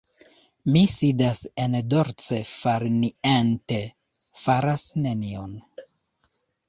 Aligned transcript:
Mi 0.75 0.79
sidas 0.93 1.41
en 1.65 1.75
dolce 1.91 2.39
farniente, 2.53 3.79
faras 4.47 4.87
nenion. 5.05 5.55